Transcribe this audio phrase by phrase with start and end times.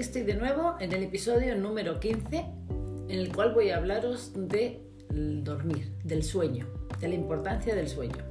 [0.00, 4.80] estoy de nuevo en el episodio número 15 en el cual voy a hablaros de
[5.10, 6.66] dormir, del sueño,
[7.00, 8.24] de la importancia del sueño.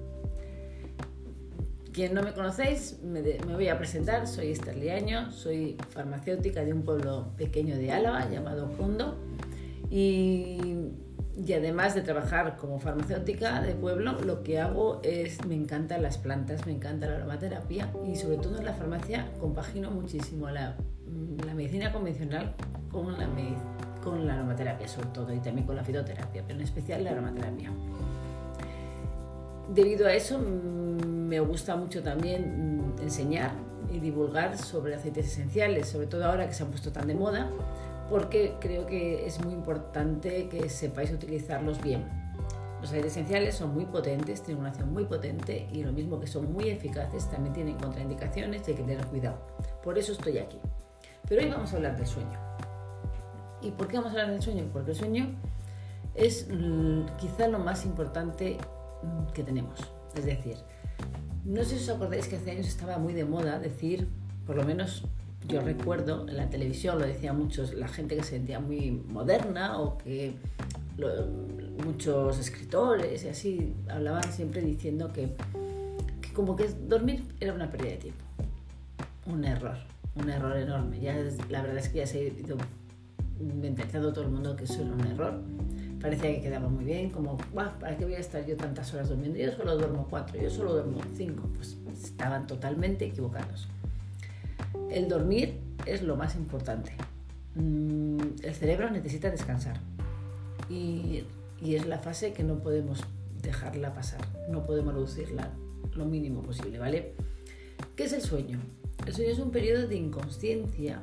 [1.93, 3.21] Quien no me conocéis, me,
[3.53, 8.75] voy a presentar, soy Esther Liaño, soy farmacéutica de un pueblo pequeño de Álava llamado
[8.75, 9.19] Condo
[9.91, 10.57] y
[11.45, 16.17] y además de trabajar como farmacéutica de pueblo, lo que hago es, me encantan las
[16.17, 20.75] plantas, me encanta la aromaterapia y sobre todo en la farmacia compagino muchísimo la,
[21.45, 22.53] la medicina convencional
[22.91, 23.29] con la,
[24.03, 27.71] con la aromaterapia sobre todo y también con la fitoterapia, pero en especial la aromaterapia.
[29.73, 33.51] Debido a eso me gusta mucho también enseñar
[33.93, 37.49] y divulgar sobre aceites esenciales, sobre todo ahora que se han puesto tan de moda
[38.09, 42.07] porque creo que es muy importante que sepáis utilizarlos bien.
[42.81, 46.27] Los aceites esenciales son muy potentes, tienen una acción muy potente y lo mismo que
[46.27, 49.37] son muy eficaces, también tienen contraindicaciones y hay que tener cuidado.
[49.83, 50.57] Por eso estoy aquí.
[51.27, 52.39] Pero hoy vamos a hablar del sueño.
[53.61, 54.65] ¿Y por qué vamos a hablar del sueño?
[54.71, 55.35] Porque el sueño
[56.15, 56.47] es
[57.17, 58.57] quizá lo más importante
[59.03, 59.79] mm, que tenemos.
[60.15, 60.55] Es decir,
[61.43, 64.07] no sé si os acordáis que hace años estaba muy de moda decir,
[64.45, 65.03] por lo menos
[65.49, 69.79] yo recuerdo en la televisión, lo decían muchos, la gente que se sentía muy moderna
[69.79, 70.35] o que
[71.83, 75.35] muchos escritores y así hablaban siempre diciendo que,
[76.33, 78.23] como que dormir era una pérdida de tiempo,
[79.25, 79.77] un error,
[80.15, 80.99] un error enorme.
[80.99, 81.15] Ya
[81.49, 82.57] la verdad es que ya se ha ido
[83.39, 85.41] mentalizando todo el mundo que eso era un error.
[85.99, 89.37] Parecía que quedaba muy bien, como, ¿para qué voy a estar yo tantas horas durmiendo?
[89.37, 91.49] Yo solo duermo cuatro, yo solo duermo cinco.
[91.55, 93.67] Pues estaban totalmente equivocados.
[94.89, 96.93] El dormir es lo más importante.
[97.55, 99.79] Mm, el cerebro necesita descansar
[100.69, 101.23] y,
[101.61, 103.03] es la fase que no podemos
[103.41, 105.51] dejarla pasar, no podemos reducirla
[105.93, 107.13] lo mínimo posible, ¿vale?
[107.95, 108.59] ¿Qué es el sueño?
[109.05, 111.01] El sueño es un periodo de inconsciencia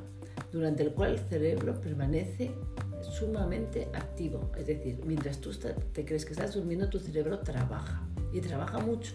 [0.51, 2.51] durante el cual el cerebro permanece
[3.01, 4.51] sumamente activo.
[4.57, 5.51] Es decir, mientras tú
[5.93, 9.13] te crees que estás durmiendo, tu cerebro trabaja y trabaja mucho.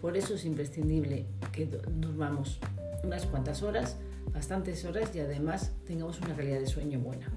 [0.00, 2.58] Por eso es imprescindible que durmamos
[3.02, 3.96] unas cuantas horas,
[4.32, 7.30] bastantes horas y además tengamos una calidad de sueño buena.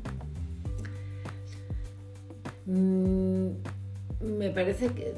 [2.65, 3.49] Mm,
[4.21, 5.13] me parece que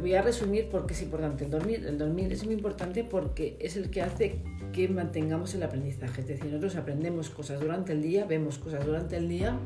[0.00, 1.86] voy a resumir por qué es importante el dormir.
[1.86, 6.20] El dormir es muy importante porque es el que hace que mantengamos el aprendizaje.
[6.20, 9.58] Es decir, nosotros aprendemos cosas durante el día, vemos cosas durante el día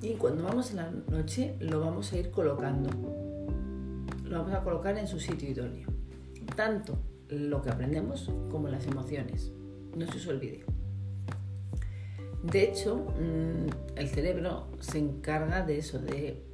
[0.00, 2.90] y cuando vamos en la noche lo vamos a ir colocando.
[4.24, 5.88] Lo vamos a colocar en su sitio idóneo.
[6.54, 9.52] Tanto lo que aprendemos como las emociones.
[9.96, 10.64] No se os olvide.
[12.42, 16.44] De hecho, mm, el cerebro se encarga de eso, de,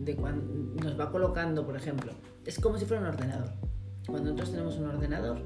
[0.00, 0.44] de cuando
[0.82, 2.12] nos va colocando, por ejemplo,
[2.44, 3.50] es como si fuera un ordenador.
[4.06, 5.38] Cuando nosotros tenemos un ordenador,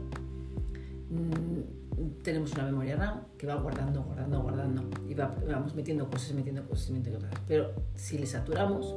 [1.10, 6.66] mm, tenemos una memoria RAM que va guardando, guardando, guardando y vamos metiendo cosas, metiendo
[6.66, 7.40] cosas, metiendo cosas.
[7.46, 8.94] Pero si le saturamos,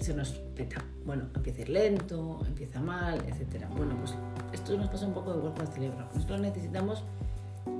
[0.00, 0.84] se nos peta.
[1.04, 3.66] Bueno, empieza a ir lento, empieza mal, etc.
[3.76, 4.14] Bueno, pues
[4.52, 6.08] esto nos pasa un poco igual con el cerebro.
[6.14, 7.04] Nosotros necesitamos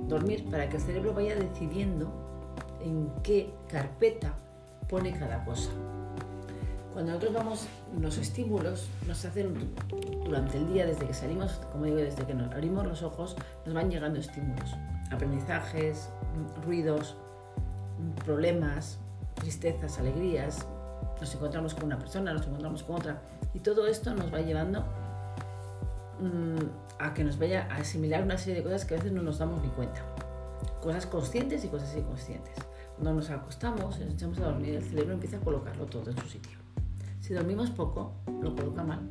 [0.07, 2.11] dormir para que el cerebro vaya decidiendo
[2.81, 4.33] en qué carpeta
[4.89, 5.71] pone cada cosa.
[6.93, 7.67] Cuando nosotros vamos,
[8.01, 9.53] los estímulos nos hacen
[10.25, 13.35] durante el día, desde que salimos, como digo, desde que nos abrimos los ojos,
[13.65, 14.75] nos van llegando estímulos,
[15.11, 16.09] aprendizajes,
[16.65, 17.15] ruidos,
[18.25, 18.97] problemas,
[19.35, 20.65] tristezas, alegrías,
[21.19, 23.21] nos encontramos con una persona, nos encontramos con otra,
[23.53, 24.81] y todo esto nos va llevando
[26.19, 29.21] mm, a que nos vaya a asimilar una serie de cosas que a veces no
[29.21, 30.01] nos damos ni cuenta.
[30.81, 32.55] Cosas conscientes y cosas inconscientes.
[32.95, 36.17] Cuando nos acostamos y nos echamos a dormir, el cerebro empieza a colocarlo todo en
[36.17, 36.57] su sitio.
[37.19, 39.01] Si dormimos poco, lo coloca mal,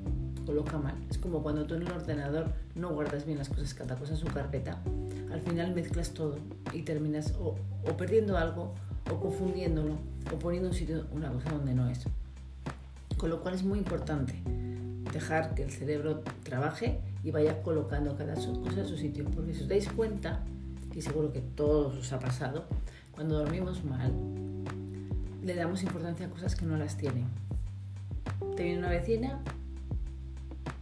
[0.44, 0.94] coloca mal.
[1.10, 4.18] Es como cuando tú en el ordenador no guardas bien las cosas, cada cosa en
[4.18, 4.80] su carpeta.
[5.30, 6.38] Al final mezclas todo
[6.72, 7.56] y terminas o
[7.96, 8.74] perdiendo algo
[9.10, 9.98] o confundiéndolo
[10.32, 12.04] o poniendo un sitio una cosa donde no es.
[13.16, 14.34] Con lo cual es muy importante
[15.12, 19.24] dejar que el cerebro trabaje y vaya colocando cada cosa en su sitio.
[19.24, 20.42] Porque si os dais cuenta,
[20.94, 22.66] y seguro que todos os ha pasado,
[23.12, 24.12] cuando dormimos mal,
[25.42, 27.26] le damos importancia a cosas que no las tienen.
[28.56, 29.40] Te viene una vecina,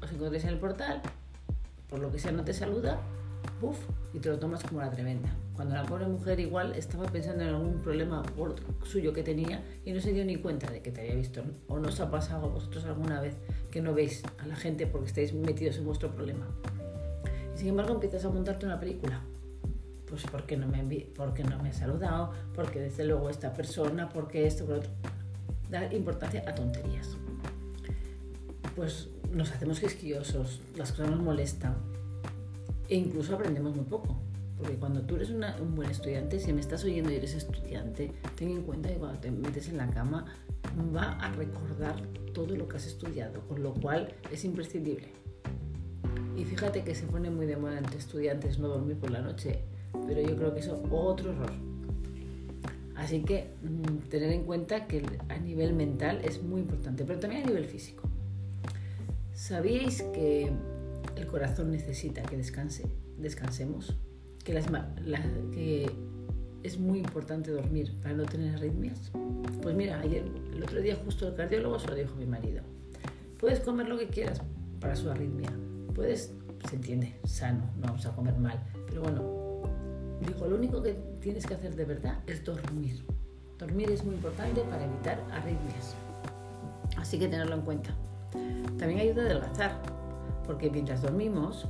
[0.02, 1.02] os encontréis en el portal,
[1.88, 3.00] por lo que sea no te saluda,
[3.60, 3.78] ¡buf!
[4.12, 5.30] y te lo tomas como la tremenda.
[5.54, 8.24] Cuando la pobre mujer igual estaba pensando en algún problema
[8.82, 11.44] suyo que tenía y no se dio ni cuenta de que te había visto.
[11.68, 13.36] O no os ha pasado a vosotros alguna vez
[13.70, 16.48] que no veis a la gente porque estáis metidos en vuestro problema.
[17.54, 19.22] Y sin embargo empiezas a montarte una película.
[20.06, 20.82] Pues porque no me,
[21.14, 24.90] porque no me ha saludado, porque desde luego esta persona, porque esto, por otro.
[25.70, 27.16] Da importancia a tonterías.
[28.74, 31.76] Pues nos hacemos quisquillosos, las cosas nos molestan
[32.88, 34.20] e incluso aprendemos muy poco
[34.64, 38.48] porque cuando tú eres un buen estudiante, si me estás oyendo y eres estudiante, ten
[38.48, 40.24] en cuenta que cuando te metes en la cama
[40.96, 42.00] va a recordar
[42.32, 45.08] todo lo que has estudiado, con lo cual es imprescindible.
[46.38, 49.64] Y fíjate que se pone muy de moda entre estudiantes no dormir por la noche,
[50.06, 51.52] pero yo creo que eso es otro error.
[52.96, 57.42] Así que mm, tener en cuenta que a nivel mental es muy importante, pero también
[57.42, 58.08] a nivel físico.
[59.34, 60.50] ¿Sabíais que
[61.16, 62.86] el corazón necesita que descanse,
[63.18, 63.94] descansemos?
[64.44, 64.62] Que,
[65.52, 65.90] que
[66.62, 69.10] es muy importante dormir para no tener arritmias.
[69.62, 72.62] Pues mira, ayer, el otro día justo el cardiólogo se lo dijo mi marido.
[73.38, 74.40] Puedes comer lo que quieras
[74.80, 75.50] para su arritmia.
[75.94, 76.32] Puedes,
[76.68, 78.62] se entiende, sano, no vamos a comer mal.
[78.86, 79.22] Pero bueno,
[80.20, 83.04] digo, lo único que tienes que hacer de verdad es dormir.
[83.58, 85.94] Dormir es muy importante para evitar arritmias.
[86.96, 87.94] Así que tenerlo en cuenta.
[88.78, 89.82] También ayuda a adelgazar,
[90.46, 91.68] porque mientras dormimos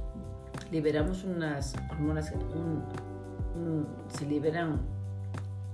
[0.71, 2.33] liberamos unas hormonas,
[4.09, 4.81] se liberan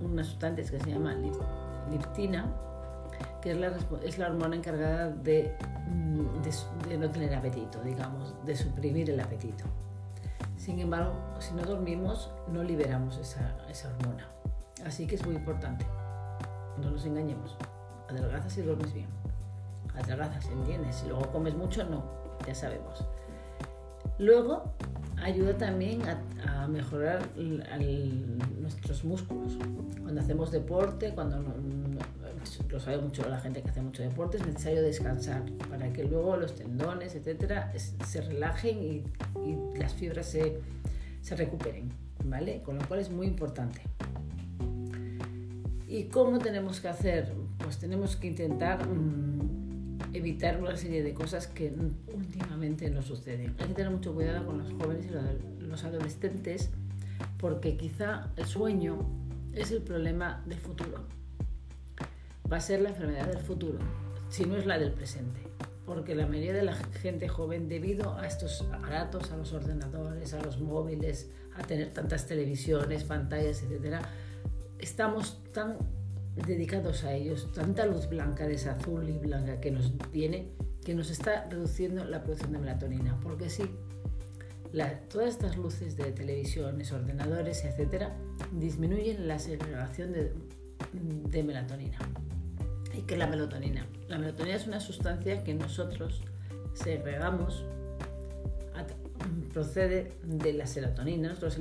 [0.02, 1.14] unas sustancias que se llama
[1.90, 2.46] liptina,
[3.40, 3.72] que es la,
[4.02, 5.54] es la hormona encargada mm, de,
[6.88, 9.64] de, no tener apetito, digamos, de suprimir el apetito.
[10.56, 14.28] Sin embargo, si no dormimos, no liberamos esa, esa hormona.
[14.84, 15.86] Así que es muy importante.
[16.78, 17.56] No nos engañemos.
[18.08, 19.08] Adelgazas y duermes bien.
[19.94, 20.96] Adelgazas, ¿entiendes?
[20.96, 22.04] Si luego comes mucho, no.
[22.46, 23.04] Ya sabemos.
[24.18, 24.74] Luego,
[25.22, 27.26] ayuda también a, mejorar
[28.60, 29.56] nuestros músculos.
[30.02, 31.42] Cuando hacemos deporte, cuando
[32.70, 36.36] lo sabe mucho la gente que hace mucho deporte, es necesario descansar para que luego
[36.36, 39.04] los tendones, etcétera, se relajen y,
[39.78, 40.60] las fibras se,
[41.34, 41.90] recuperen,
[42.24, 42.62] ¿vale?
[42.62, 43.80] Con lo cual es muy importante.
[45.88, 47.32] ¿Y cómo tenemos que hacer?
[47.58, 49.39] Pues tenemos que intentar mm,
[50.12, 51.72] evitar una serie de cosas que
[52.12, 53.54] últimamente no suceden.
[53.58, 56.70] Hay que tener mucho cuidado con los jóvenes y los adolescentes
[57.38, 58.98] porque quizá el sueño
[59.54, 61.04] es el problema del futuro.
[62.50, 63.78] Va a ser la enfermedad del futuro,
[64.28, 65.40] si no es la del presente.
[65.86, 70.42] Porque la mayoría de la gente joven, debido a estos aparatos, a los ordenadores, a
[70.42, 73.96] los móviles, a tener tantas televisiones, pantallas, etc.,
[74.78, 75.78] estamos tan
[76.46, 80.52] dedicados a ellos, tanta luz blanca, de esa azul y blanca que nos viene,
[80.84, 83.18] que nos está reduciendo la producción de melatonina.
[83.20, 83.64] Porque sí,
[85.08, 88.16] todas estas luces de televisiones, ordenadores, etcétera,
[88.52, 90.32] disminuyen la segregación de,
[90.92, 91.98] de melatonina.
[92.94, 93.86] ¿Y qué es la melatonina?
[94.08, 96.22] La melatonina es una sustancia que nosotros
[96.74, 97.64] segregamos
[99.52, 101.28] procede de la serotonina.
[101.28, 101.58] Nosotros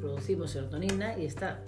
[0.00, 1.62] producimos serotonina y esta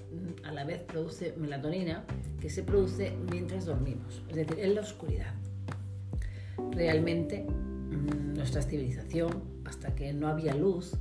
[0.45, 2.05] a la vez produce melatonina
[2.41, 5.35] que se produce mientras dormimos, es decir, en la oscuridad.
[6.73, 10.95] Realmente mm, nuestra civilización, hasta que no había luz,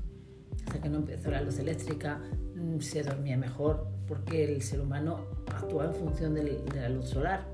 [0.66, 2.20] hasta que no empezó la luz eléctrica,
[2.56, 7.46] mm, se dormía mejor porque el ser humano actúa en función de la luz solar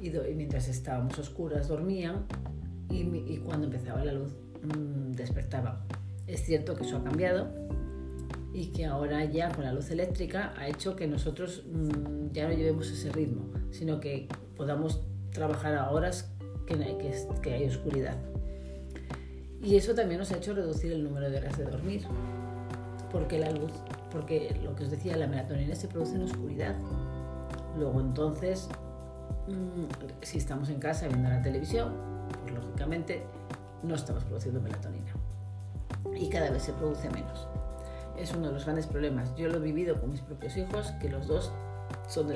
[0.00, 2.26] y, mientras estábamos oscuras dormían
[2.90, 4.32] y cuando empezaba la luz
[4.62, 5.80] Mm, despertaba.
[6.30, 7.48] Es cierto que eso ha cambiado
[8.52, 12.54] y que ahora ya con la luz eléctrica ha hecho que nosotros mm, ya no
[12.54, 16.32] llevemos ese ritmo, sino que podamos trabajar a horas
[16.66, 18.16] que, hay oscuridad.
[19.60, 22.02] Y eso también nos ha hecho reducir el número de horas de dormir,
[23.10, 23.72] porque la luz,
[24.12, 26.76] porque lo que os decía, la melatonina se produce en oscuridad.
[27.76, 28.68] Luego entonces,
[29.48, 31.92] mm, si estamos en casa viendo la televisión,
[32.42, 33.24] pues lógicamente
[33.82, 35.19] no estamos produciendo melatonina
[36.16, 37.48] y cada vez se produce menos.
[38.16, 39.34] Es uno de los grandes problemas.
[39.36, 41.52] Yo lo he vivido con mis propios hijos, que los dos
[42.08, 42.28] son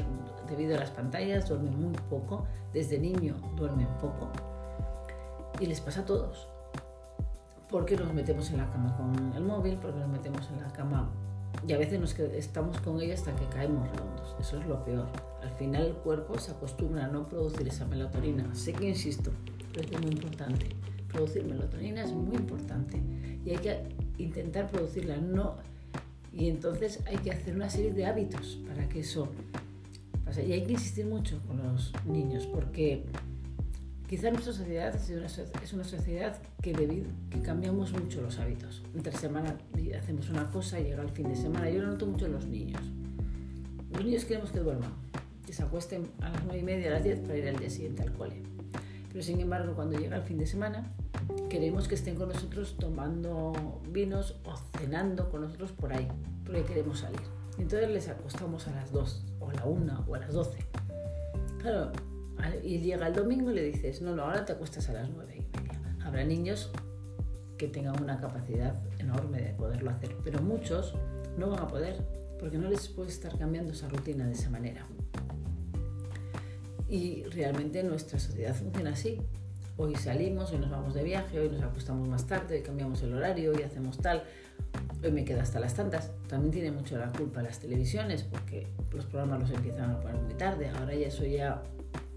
[0.48, 4.30] debido a las pantallas, duermen muy poco, desde niño duermen poco
[5.60, 6.48] y les pasa a todos.
[7.70, 11.10] Porque nos metemos en la cama con el móvil, porque nos metemos en la cama
[11.66, 14.36] y a veces nos estamos con ellos hasta que caemos redondos.
[14.38, 15.06] Eso es lo peor.
[15.42, 18.54] Al final el cuerpo se acostumbra a no producir esa melatonina.
[18.54, 19.30] Sé que insisto,
[19.72, 20.68] pero es muy importante
[21.14, 23.00] producir melatonina es muy importante
[23.44, 23.80] y hay que
[24.18, 25.16] intentar producirla.
[25.16, 25.56] No,
[26.32, 29.28] y entonces hay que hacer una serie de hábitos para que eso
[30.24, 30.46] pase.
[30.46, 33.04] Y hay que insistir mucho con los niños porque
[34.08, 38.82] quizá nuestra sociedad es una, sociedad que, debido, que cambiamos mucho los hábitos.
[38.94, 39.56] Entre semana
[39.96, 41.70] hacemos una cosa y llega el fin de semana.
[41.70, 42.82] Yo lo noto mucho en los niños.
[43.92, 44.92] Los niños queremos que duerman,
[45.46, 47.70] que se acuesten a las nueve y media, a las 10 para ir al día
[47.70, 48.42] siguiente al cole.
[49.12, 50.92] Pero sin embargo, cuando llega el fin de semana,
[51.54, 56.08] queremos que estén con nosotros tomando vinos o cenando con nosotros por ahí,
[56.44, 57.20] porque queremos salir.
[57.58, 60.58] Entonces les acostamos a las 2 o a la 1 o a las 12.
[61.60, 61.92] Claro,
[62.64, 65.32] y llega el domingo y le dices, no, no, ahora te acuestas a las 9
[65.32, 65.80] y media.
[66.04, 66.72] Habrá niños
[67.56, 70.96] que tengan una capacidad enorme de poderlo hacer, pero muchos
[71.38, 72.04] no van a poder,
[72.40, 74.84] porque no les puede estar cambiando esa rutina de esa manera.
[76.88, 79.22] Y realmente nuestra sociedad funciona así.
[79.76, 83.12] Hoy salimos, hoy nos vamos de viaje, hoy nos acostamos más tarde, hoy cambiamos el
[83.12, 84.22] horario, hoy hacemos tal,
[85.02, 86.12] hoy me quedo hasta las tantas.
[86.28, 90.34] También tiene mucho la culpa las televisiones, porque los programas los empiezan a poner muy
[90.34, 90.68] tarde.
[90.68, 91.60] Ahora ya eso ya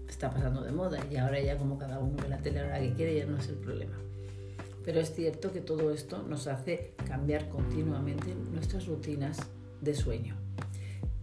[0.08, 2.68] está pasando de moda y ahora ya como cada uno ve la tele a la
[2.68, 3.98] hora que quiere ya no es el problema.
[4.84, 9.36] Pero es cierto que todo esto nos hace cambiar continuamente nuestras rutinas
[9.80, 10.36] de sueño.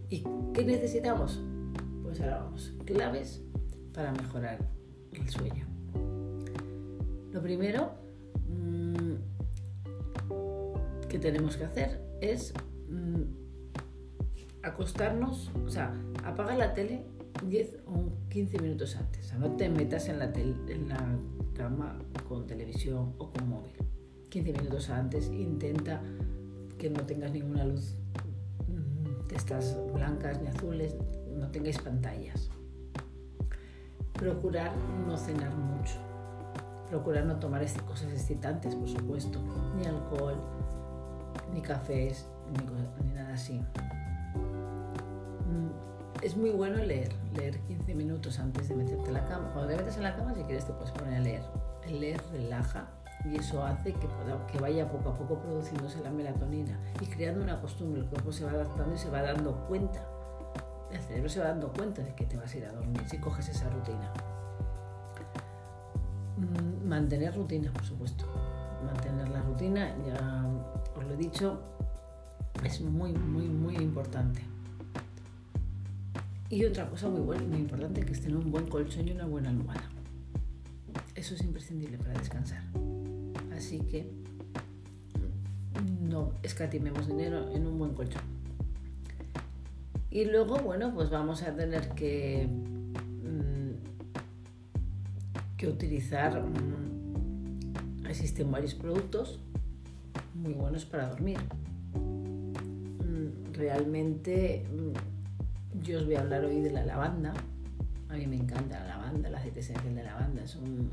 [0.09, 1.39] ¿Y qué necesitamos?
[2.03, 3.41] Pues ahora vamos, claves
[3.93, 4.59] para mejorar
[5.13, 5.74] el sueño.
[7.35, 7.91] Lo primero
[8.47, 9.15] mm,
[11.09, 12.53] que tenemos que hacer es
[12.87, 13.23] mm,
[14.63, 17.03] acostarnos, o sea, apagar la tele
[17.45, 19.33] 10 o 15 minutos antes.
[19.33, 20.31] O no te metas en la,
[21.53, 21.99] cama
[22.29, 23.75] con televisión o con móvil.
[24.29, 26.01] 15 minutos antes intenta
[26.77, 27.97] que no tengas ninguna luz
[28.69, 30.95] mm, de estas blancas ni azules,
[31.37, 32.49] no tengáis pantallas.
[34.13, 34.73] Procurar
[35.05, 36.04] no cenar mucho.
[36.95, 39.37] Procurar no tomar este, cosas excitantes, por supuesto.
[39.75, 40.35] Ni alcohol,
[41.53, 42.25] ni cafés,
[43.03, 43.59] ni, nada así.
[45.45, 49.49] Mm, es muy bueno leer, leer 15 minutos antes de meterte en la cama.
[49.51, 51.41] Cuando te metes en la cama, si quieres, te puedes poner a leer.
[51.85, 52.87] El leer relaja
[53.25, 54.07] y eso hace que,
[54.49, 58.03] que vaya poco a poco produciéndose la melatonina y creando una costumbre.
[58.03, 59.99] El cuerpo se va adaptando y se va dando cuenta.
[60.93, 63.17] El cerebro se va dando cuenta de que te vas a ir a dormir si
[63.17, 64.13] coges esa rutina.
[66.37, 68.25] Mm, mantener rutina, por supuesto.
[68.85, 70.45] Mantener la rutina, ya
[70.95, 71.59] os lo he dicho,
[72.63, 74.41] es muy, muy, muy importante.
[76.49, 79.25] Y otra cosa muy buena muy importante que es tener un buen colchón y una
[79.25, 79.89] buena almohada.
[81.15, 82.63] Eso es imprescindible para descansar.
[83.55, 84.09] Así que
[86.01, 88.21] no escatimemos dinero en un buen colchón.
[90.11, 92.47] Y luego, bueno, pues vamos a tener que,
[95.57, 99.39] que utilizar, mm, existen varios productos
[100.33, 101.39] muy buenos para dormir.
[101.95, 104.65] Mm, realmente
[105.83, 107.33] yo os voy a hablar hoy de la lavanda.
[108.09, 110.43] A mí me encanta la lavanda, el aceite esencial de lavanda.
[110.43, 110.91] Es un,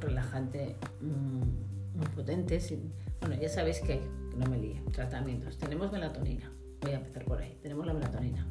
[0.00, 2.58] relajante mm, muy potente.
[3.20, 5.58] bueno, ya sabéis que hay, que no me líe, tratamientos.
[5.58, 6.50] Tenemos melatonina.
[6.80, 7.58] Voy a empezar por ahí.
[7.62, 8.46] Tenemos la melatonina.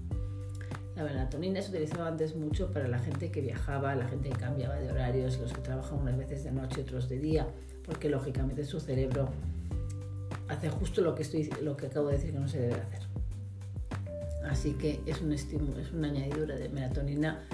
[0.96, 4.76] La melatonina se utilizaba antes mucho para la gente que viajaba, la gente que cambiaba
[4.76, 7.48] de horarios, los que trabajan unas veces de noche, otros de día,
[7.86, 9.30] porque lógicamente su cerebro
[10.50, 13.02] hace justo lo que, estoy, lo que acabo de decir que no se debe hacer.
[14.46, 17.48] Así que es un estímulo, es una añadidura de melatonina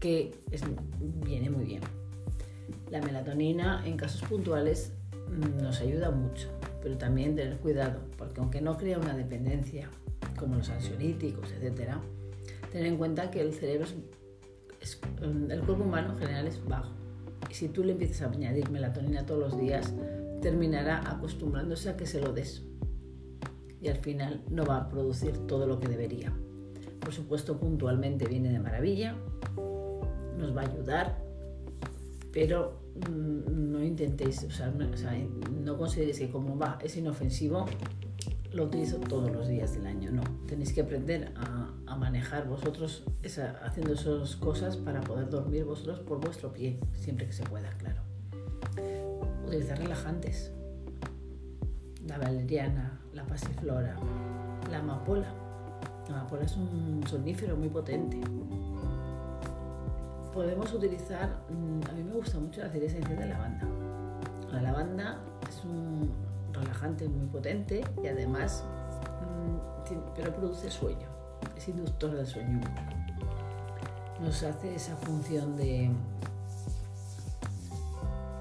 [0.00, 0.34] que
[1.24, 1.82] viene muy bien.
[2.90, 4.92] La melatonina en casos puntuales
[5.60, 6.48] nos ayuda mucho,
[6.82, 9.88] pero también tener cuidado, porque aunque no crea una dependencia
[10.36, 11.92] como los ansiolíticos, etc.,
[12.72, 13.86] tener en cuenta que el cerebro
[14.80, 16.92] es, el cuerpo humano en general es bajo.
[17.50, 19.92] Y si tú le empiezas a añadir melatonina todos los días,
[20.40, 22.64] terminará acostumbrándose a que se lo des
[23.82, 26.32] y al final no va a producir todo lo que debería.
[27.00, 29.16] Por supuesto, puntualmente viene de maravilla,
[30.38, 31.18] nos va a ayudar,
[32.32, 37.66] pero mm, no intentéis, o sea, no, consideréis que como va, es inofensivo,
[38.54, 40.10] lo utilizo todos los días del año.
[40.10, 43.04] No, tenéis que aprender a, manejar vosotros
[43.62, 48.00] haciendo esas cosas para poder dormir vosotros por vuestro pie, siempre que se pueda, claro.
[49.46, 50.50] Utilizar relajantes,
[52.06, 53.96] la valeriana, la pasiflora,
[54.70, 55.32] la amapola.
[56.08, 58.20] La amapola es un sonífero muy potente.
[60.32, 63.68] Podemos utilizar, mm, a mí me gusta mucho la aceite esencial de lavanda.
[64.50, 66.10] La lavanda es un
[66.62, 68.64] relajante muy potente y además,
[69.20, 71.08] mm, pero produce sueño,
[71.56, 72.60] es inductor del sueño.
[74.20, 75.90] Nos hace esa función de,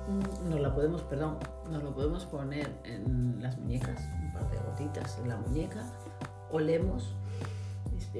[0.07, 1.37] mm, nos la podemos, perdón,
[1.69, 5.83] nos lo podemos poner en las muñecas, un par de gotitas en la muñeca,
[6.51, 7.15] olemos,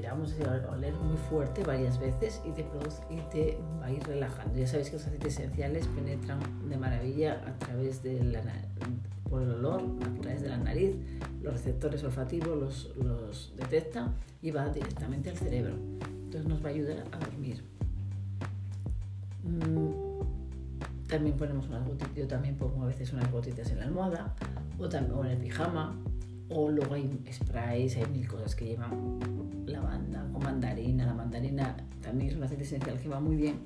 [0.01, 4.03] inspiramos ese oler muy fuerte varias veces y te, produce, y te va a ir
[4.03, 4.57] relajando.
[4.57, 8.41] Ya sabéis que los aceites esenciales penetran de maravilla a través de la,
[9.29, 10.95] por el olor, a través de la nariz,
[11.43, 15.75] los receptores olfativos los, los detecta y va directamente al cerebro.
[16.23, 17.63] Entonces nos va a ayudar a dormir.
[19.43, 24.33] Mm, también ponemos unas gotitas, yo también pongo a veces unas gotitas en la almohada
[24.79, 25.95] o también en el pijama.
[26.53, 29.19] O luego hay sprays, hay mil cosas que llevan
[29.65, 31.05] lavanda o mandarina.
[31.05, 33.59] La mandarina también es un aceite esencial que va muy bien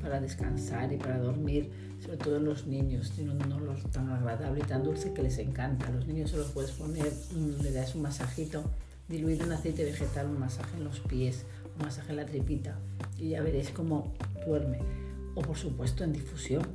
[0.00, 1.70] para descansar y para dormir,
[2.00, 5.38] sobre todo en los niños, tiene un olor tan agradable y tan dulce que les
[5.38, 5.86] encanta.
[5.86, 7.12] A los niños se los puedes poner,
[7.62, 8.64] le das un masajito,
[9.08, 11.44] diluido en aceite vegetal, un masaje en los pies,
[11.76, 12.78] un masaje en la tripita
[13.18, 14.14] y ya veréis cómo
[14.46, 14.78] duerme.
[15.34, 16.66] O por supuesto en difusión.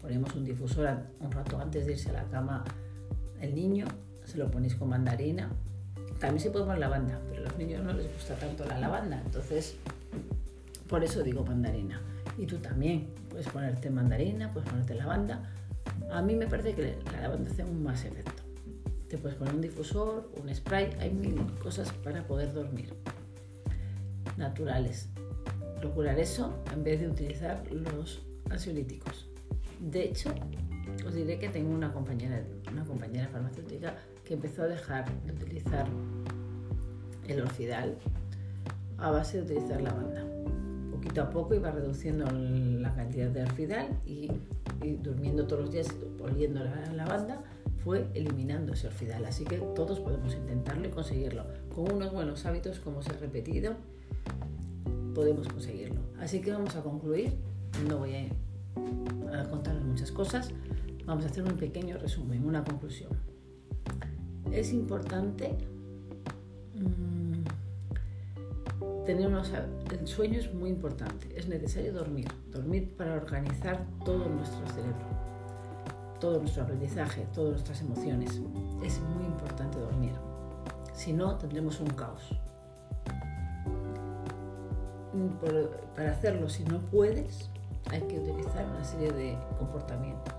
[0.00, 2.64] Ponemos un difusor un rato antes de irse a la cama
[3.40, 3.86] el niño,
[4.26, 5.50] se lo ponéis con mandarina.
[6.18, 9.20] También se puede poner lavanda, pero a los niños no les gusta tanto la lavanda,
[9.24, 9.76] entonces
[10.88, 12.00] por eso digo mandarina.
[12.38, 15.52] Y tú también puedes ponerte mandarina, puedes ponerte lavanda.
[16.10, 18.42] A mí me parece que la lavanda hace un más efecto.
[19.08, 22.92] Te puedes poner un difusor, un spray, hay mil cosas para poder dormir.
[24.36, 25.08] Naturales.
[25.80, 29.28] Procurar eso en vez de utilizar los ansiolíticos.
[29.80, 30.34] De hecho,
[31.06, 32.42] os diré que tengo una compañera,
[32.72, 35.86] una compañera farmacéutica que empezó a dejar de utilizar
[37.28, 37.96] el orfidal
[38.98, 40.24] a base de utilizar lavanda
[41.06, 42.26] poquito a poco iba reduciendo
[42.80, 44.30] la cantidad de orfidal y,
[45.02, 45.88] durmiendo todos los días,
[46.20, 47.42] oliendo la lavanda,
[47.84, 49.24] fue eliminando ese orfidal.
[49.24, 51.44] Así que todos podemos intentarlo y conseguirlo.
[51.74, 53.74] Con unos buenos hábitos, como os he repetido,
[55.14, 56.00] podemos conseguirlo.
[56.18, 57.34] Así que vamos a concluir.
[57.88, 60.50] No voy a, contarles muchas cosas.
[61.04, 63.10] Vamos a hacer un pequeño resumen, una conclusión.
[64.52, 65.56] Es importante...
[66.74, 67.06] Mm,
[69.06, 69.52] tener unos,
[69.90, 75.06] el sueño es muy importante, es necesario dormir, dormir para organizar todo nuestro cerebro,
[76.20, 78.42] todo nuestro aprendizaje, todas nuestras emociones.
[78.82, 80.12] Es muy importante dormir,
[80.92, 82.34] si no tendremos un caos.
[85.94, 87.48] para hacerlo, si no puedes,
[87.90, 90.34] hay que utilizar una serie de comportamientos.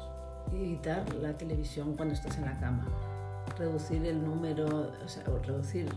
[0.51, 2.85] Evitar la televisión cuando estás en la cama,
[3.57, 5.87] reducir el número, o sea, reducir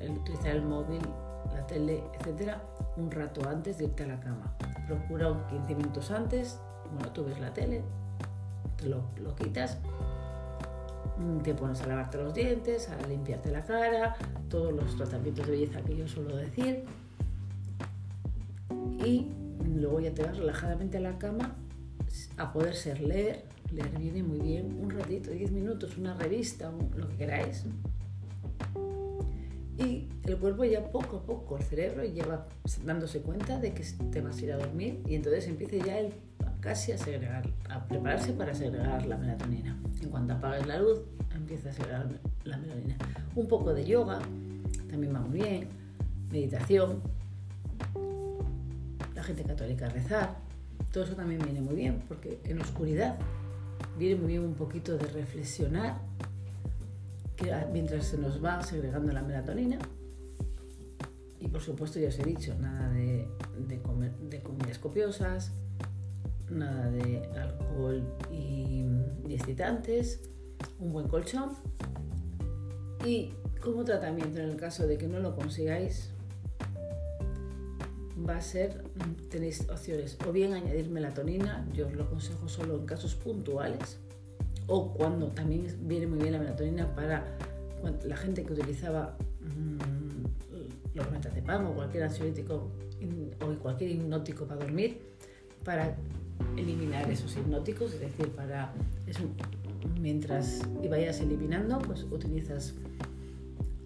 [0.00, 1.00] el utilizar el móvil
[1.54, 2.62] la tele, etcétera,
[2.96, 4.56] un rato antes de irte a la cama.
[4.86, 6.58] Procura 15 minutos antes,
[6.92, 7.82] bueno, tú ves la tele,
[8.76, 9.78] te lo, lo quitas,
[11.18, 14.16] mm, te pones a lavarte los dientes, a limpiarte la cara,
[14.48, 16.84] todos los tratamientos de belleza que yo suelo decir.
[19.04, 19.30] Y
[19.64, 21.56] luego ya te vas relajadamente a la cama
[22.36, 27.08] a poder ser leer, leer viene muy bien, un ratito, 10 minutos, una revista, lo
[27.08, 27.64] que queráis,
[29.80, 32.46] y el cuerpo ya poco a poco, el cerebro lleva
[32.84, 36.12] dándose cuenta de que te vas a ir a dormir y entonces empieza ya el,
[36.60, 39.80] casi a segregar, a prepararse para segregar la melatonina.
[40.02, 41.00] En cuanto apagues la luz,
[41.34, 42.08] empieza a segregar
[42.44, 42.98] la melatonina.
[43.34, 44.18] Un poco de yoga
[44.90, 45.68] también va muy bien,
[46.30, 47.00] meditación,
[49.14, 50.36] la gente católica rezar,
[50.92, 53.16] todo eso también viene muy bien porque en oscuridad
[53.98, 56.00] viene muy bien un poquito de reflexionar
[57.72, 59.78] mientras se nos va segregando la melatonina.
[61.38, 63.26] Y por supuesto, ya os he dicho, nada de,
[63.82, 65.52] comer, de comidas copiosas,
[66.50, 68.84] nada de alcohol y,
[69.26, 70.20] y excitantes,
[70.78, 71.54] un buen colchón.
[73.06, 76.09] Y como tratamiento, en el caso de que no lo consigáis,
[78.28, 78.84] va a ser,
[79.30, 83.98] tenéis opciones, o bien añadir melatonina, yo os lo aconsejo solo en casos puntuales,
[84.66, 87.24] o cuando también viene muy bien la melatonina para
[88.04, 92.70] la gente que utilizaba mmm, los metazepam o cualquier ansiolítico
[93.40, 95.00] o cualquier hipnótico para dormir,
[95.64, 95.96] para
[96.56, 98.72] eliminar esos hipnóticos, es decir, para
[99.06, 99.22] eso,
[100.00, 102.74] mientras vayas eliminando, pues utilizas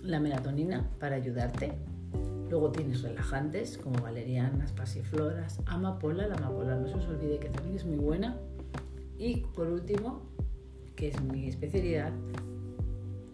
[0.03, 1.73] la melatonina para ayudarte.
[2.55, 6.29] Luego tienes relajantes como valerianas, pasifloras, amapola.
[6.29, 8.39] La amapola no se os olvide que también es muy buena.
[9.19, 10.23] Y por último,
[10.95, 12.13] que es mi especialidad,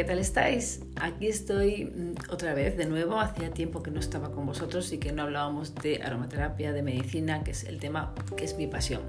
[0.09, 0.81] Tal estáis?
[0.99, 3.19] Aquí estoy mm, otra vez de nuevo.
[3.19, 7.43] Hacía tiempo que no estaba con vosotros y que no hablábamos de aromaterapia, de medicina,
[7.43, 9.03] que es el tema que es mi pasión.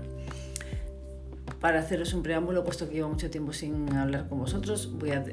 [1.59, 5.25] Para haceros un preámbulo, puesto que llevo mucho tiempo sin hablar con vosotros, voy a,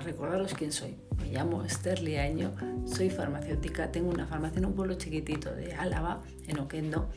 [0.00, 0.96] recordaros quién soy.
[1.16, 2.52] Me llamo Esther Liaño,
[2.84, 7.08] soy farmacéutica, tengo una farmacia en un pueblo chiquitito de Álava, en Oquendo,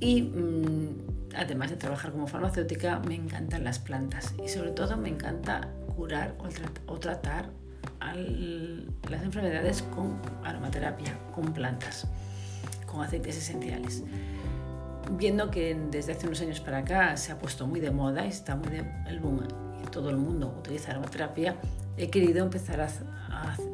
[0.00, 5.10] y mm, además de trabajar como farmacéutica, me encantan las plantas y sobre todo me
[5.10, 6.36] encanta curar
[6.86, 7.50] o, tratar
[9.08, 12.06] las enfermedades con aromaterapia, con plantas,
[12.86, 14.04] con aceites esenciales.
[15.12, 18.28] Viendo que desde hace unos años para acá se ha puesto muy de moda y
[18.28, 19.40] está muy de el boom
[19.82, 21.56] y todo el mundo utiliza aromaterapia,
[21.96, 22.88] he querido empezar a,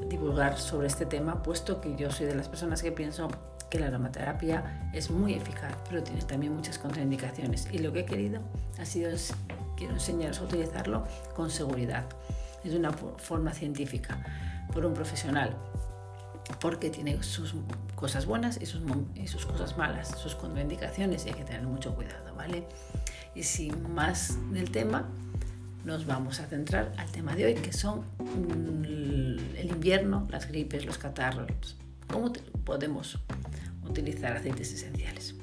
[0.09, 3.29] divulgar sobre este tema, puesto que yo soy de las personas que pienso
[3.71, 7.67] que la aromaterapia es muy eficaz, pero tiene también muchas contraindicaciones.
[7.73, 8.43] Y lo que he querido
[8.79, 9.11] ha sido
[9.77, 11.05] quiero enseñaros a utilizarlo
[11.35, 12.05] con seguridad.
[12.65, 14.23] Es una forma científica,
[14.73, 15.57] por un profesional,
[16.61, 17.55] porque tiene sus
[17.95, 18.83] cosas buenas y sus,
[19.15, 22.65] y sus cosas malas, sus contraindicaciones y hay que tener mucho cuidado, ¿vale?
[23.35, 25.09] Y sin más del tema,
[25.85, 30.85] nos vamos a centrar al tema de hoy, que son mm, el invierno, las gripes,
[30.87, 31.77] los catarros,
[32.09, 32.33] cómo
[32.65, 33.19] podemos
[33.89, 35.35] utilizar aceites esenciales.